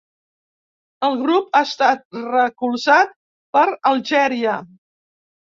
El 1.07 1.17
grup 1.19 1.59
ha 1.59 1.61
estat 1.67 2.01
recolzat 2.29 3.13
per 3.59 3.65
Algeria. 3.93 4.57